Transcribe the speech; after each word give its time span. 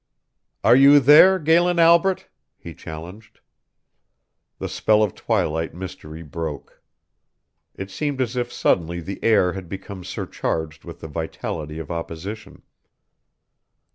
"Are 0.63 0.75
you 0.75 0.99
there, 0.99 1.37
Galen 1.37 1.77
Albret?" 1.79 2.27
he 2.57 2.73
challenged. 2.73 3.39
The 4.57 4.67
spell 4.67 5.03
of 5.03 5.13
twilight 5.13 5.75
mystery 5.75 6.23
broke. 6.23 6.81
It 7.75 7.91
seemed 7.91 8.19
as 8.19 8.35
if 8.35 8.51
suddenly 8.51 8.99
the 8.99 9.23
air 9.23 9.53
had 9.53 9.69
become 9.69 10.03
surcharged 10.03 10.85
with 10.85 11.01
the 11.01 11.07
vitality 11.07 11.77
of 11.77 11.91
opposition. 11.91 12.63